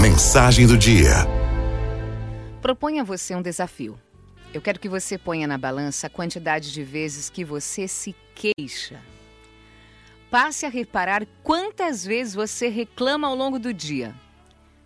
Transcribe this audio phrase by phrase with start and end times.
[0.00, 1.10] Mensagem do dia.
[2.60, 3.98] Proponha você um desafio.
[4.52, 9.00] Eu quero que você ponha na balança a quantidade de vezes que você se queixa.
[10.30, 14.14] Passe a reparar quantas vezes você reclama ao longo do dia,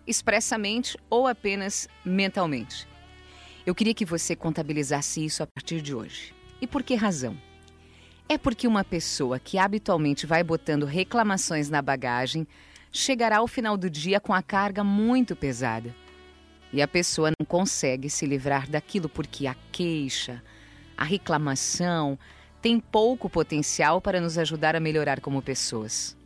[0.05, 2.87] expressamente ou apenas mentalmente.
[3.65, 6.33] Eu queria que você contabilizasse isso a partir de hoje.
[6.61, 7.35] E por que razão?
[8.29, 12.45] É porque uma pessoa que habitualmente vai botando reclamações na bagagem
[12.91, 15.93] chegará ao final do dia com a carga muito pesada.
[16.71, 20.43] E a pessoa não consegue se livrar daquilo porque a queixa,
[20.97, 22.19] a reclamação,
[22.61, 26.17] tem pouco potencial para nos ajudar a melhorar como pessoas.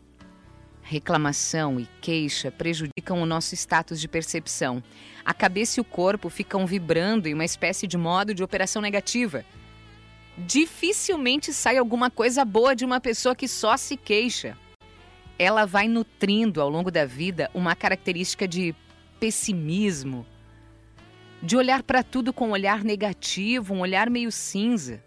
[0.82, 4.84] Reclamação e queixa prejudicam o nosso status de percepção.
[5.24, 9.46] A cabeça e o corpo ficam vibrando em uma espécie de modo de operação negativa.
[10.38, 14.58] Dificilmente sai alguma coisa boa de uma pessoa que só se queixa
[15.42, 18.76] ela vai nutrindo ao longo da vida uma característica de
[19.20, 20.24] pessimismo,
[21.42, 25.04] de olhar para tudo com um olhar negativo, um olhar meio cinza.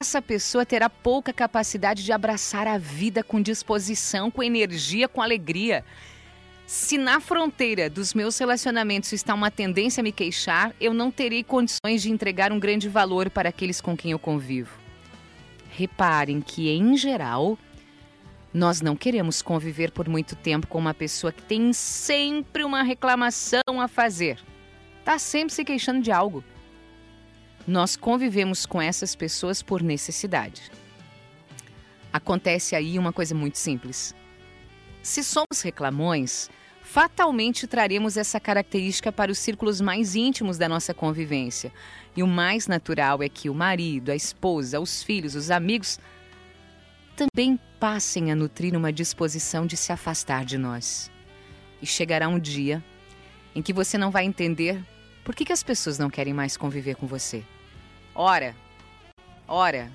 [0.00, 5.84] Essa pessoa terá pouca capacidade de abraçar a vida com disposição, com energia, com alegria.
[6.64, 11.42] Se na fronteira dos meus relacionamentos está uma tendência a me queixar, eu não terei
[11.42, 14.70] condições de entregar um grande valor para aqueles com quem eu convivo.
[15.68, 17.58] Reparem que, em geral,
[18.52, 23.60] nós não queremos conviver por muito tempo com uma pessoa que tem sempre uma reclamação
[23.80, 24.38] a fazer.
[25.00, 26.42] Está sempre se queixando de algo.
[27.66, 30.70] Nós convivemos com essas pessoas por necessidade.
[32.12, 34.14] Acontece aí uma coisa muito simples.
[35.02, 36.50] Se somos reclamões,
[36.82, 41.70] fatalmente traremos essa característica para os círculos mais íntimos da nossa convivência.
[42.16, 45.98] E o mais natural é que o marido, a esposa, os filhos, os amigos
[47.18, 51.10] também passem a nutrir uma disposição de se afastar de nós.
[51.82, 52.82] E chegará um dia
[53.54, 54.80] em que você não vai entender
[55.24, 57.42] por que, que as pessoas não querem mais conviver com você.
[58.14, 58.54] Ora,
[59.48, 59.90] ora,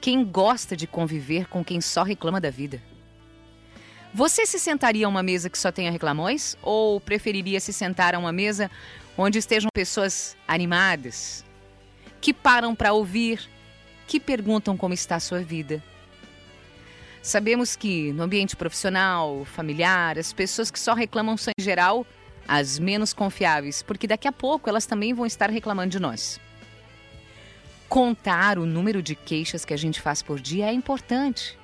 [0.00, 2.82] quem gosta de conviver com quem só reclama da vida?
[4.14, 6.56] Você se sentaria a uma mesa que só tenha reclamões?
[6.62, 8.70] Ou preferiria se sentar a uma mesa
[9.16, 11.44] onde estejam pessoas animadas,
[12.20, 13.48] que param para ouvir,
[14.12, 15.82] que perguntam como está a sua vida.
[17.22, 22.06] Sabemos que no ambiente profissional, familiar, as pessoas que só reclamam são, em geral,
[22.46, 26.38] as menos confiáveis, porque daqui a pouco elas também vão estar reclamando de nós.
[27.88, 31.58] Contar o número de queixas que a gente faz por dia é importante.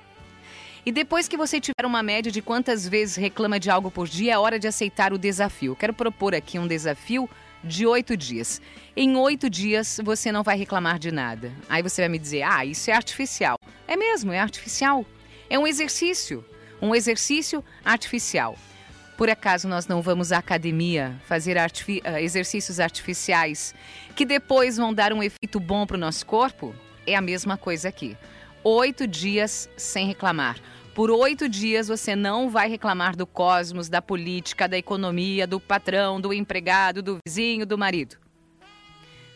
[0.85, 4.33] E depois que você tiver uma média de quantas vezes reclama de algo por dia,
[4.33, 5.75] é hora de aceitar o desafio.
[5.75, 7.29] Quero propor aqui um desafio
[7.63, 8.61] de oito dias.
[8.95, 11.51] Em oito dias você não vai reclamar de nada.
[11.67, 13.57] Aí você vai me dizer: ah, isso é artificial.
[13.87, 15.05] É mesmo, é artificial.
[15.49, 16.45] É um exercício,
[16.81, 18.57] um exercício artificial.
[19.17, 23.75] Por acaso nós não vamos à academia fazer eh, exercícios artificiais
[24.15, 26.73] que depois vão dar um efeito bom para o nosso corpo?
[27.05, 28.15] É a mesma coisa aqui.
[28.63, 30.59] Oito dias sem reclamar.
[30.93, 36.19] Por oito dias você não vai reclamar do cosmos, da política, da economia, do patrão,
[36.19, 38.17] do empregado, do vizinho, do marido.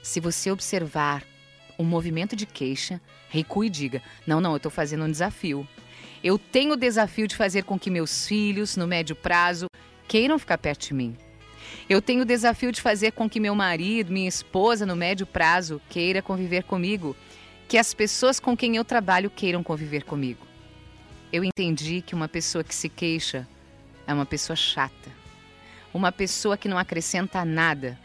[0.01, 1.23] Se você observar
[1.79, 5.65] um movimento de queixa, recue e diga: Não, não, eu estou fazendo um desafio.
[6.21, 9.67] Eu tenho o desafio de fazer com que meus filhos, no médio prazo,
[10.05, 11.15] queiram ficar perto de mim.
[11.89, 15.81] Eu tenho o desafio de fazer com que meu marido, minha esposa, no médio prazo,
[15.89, 17.15] queira conviver comigo
[17.73, 20.45] que as pessoas com quem eu trabalho queiram conviver comigo.
[21.31, 23.47] Eu entendi que uma pessoa que se queixa
[24.05, 25.09] é uma pessoa chata,
[25.91, 27.97] uma pessoa que não acrescenta nada,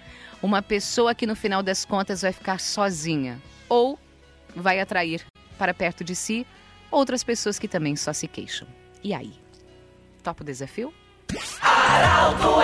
[0.43, 3.99] uma pessoa que no final das contas vai ficar sozinha ou
[4.57, 5.23] vai atrair
[5.59, 6.47] para perto de si
[6.91, 8.67] outras pessoas que também só se queixam.
[9.05, 9.35] E aí?
[10.23, 10.95] Topo o desafio?
[11.61, 12.59] Aralto